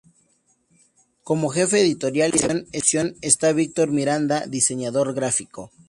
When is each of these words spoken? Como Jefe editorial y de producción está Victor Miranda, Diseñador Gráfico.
Como 1.23 1.49
Jefe 1.49 1.79
editorial 1.79 2.31
y 2.33 2.39
de 2.39 2.47
producción 2.47 3.17
está 3.21 3.53
Victor 3.53 3.91
Miranda, 3.91 4.47
Diseñador 4.47 5.13
Gráfico. 5.13 5.71